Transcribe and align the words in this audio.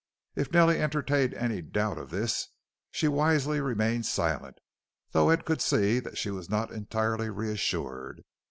If 0.35 0.51
Nellie 0.51 0.81
entertained 0.81 1.35
any 1.35 1.61
doubt 1.61 1.99
of 1.99 2.09
this 2.09 2.47
she 2.89 3.07
wisely 3.07 3.61
remained 3.61 4.07
silent, 4.07 4.57
though 5.11 5.29
Ed 5.29 5.45
could 5.45 5.61
see 5.61 5.99
that 5.99 6.17
she 6.17 6.31
was 6.31 6.49
not 6.49 6.71
entirely 6.71 7.29
reassured. 7.29 8.23